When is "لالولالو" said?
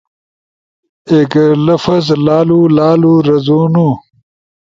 2.25-3.13